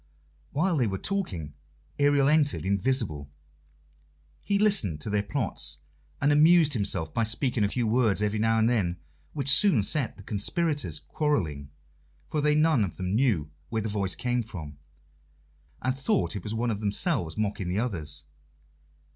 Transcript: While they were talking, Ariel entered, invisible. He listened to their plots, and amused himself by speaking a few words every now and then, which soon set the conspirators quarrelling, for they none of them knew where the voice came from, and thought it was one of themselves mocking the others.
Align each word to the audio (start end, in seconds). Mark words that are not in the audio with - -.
While 0.49 0.77
they 0.77 0.87
were 0.87 0.97
talking, 0.97 1.53
Ariel 1.99 2.27
entered, 2.27 2.65
invisible. 2.65 3.29
He 4.41 4.57
listened 4.57 4.99
to 5.01 5.11
their 5.11 5.21
plots, 5.21 5.77
and 6.19 6.31
amused 6.31 6.73
himself 6.73 7.13
by 7.13 7.21
speaking 7.23 7.63
a 7.63 7.67
few 7.67 7.85
words 7.85 8.23
every 8.23 8.39
now 8.39 8.57
and 8.57 8.67
then, 8.67 8.97
which 9.33 9.51
soon 9.51 9.83
set 9.83 10.17
the 10.17 10.23
conspirators 10.23 10.97
quarrelling, 10.97 11.69
for 12.27 12.41
they 12.41 12.55
none 12.55 12.83
of 12.83 12.97
them 12.97 13.13
knew 13.13 13.51
where 13.69 13.83
the 13.83 13.89
voice 13.89 14.15
came 14.15 14.41
from, 14.41 14.79
and 15.83 15.95
thought 15.95 16.35
it 16.35 16.41
was 16.43 16.55
one 16.55 16.71
of 16.71 16.79
themselves 16.79 17.37
mocking 17.37 17.67
the 17.67 17.77
others. 17.77 18.23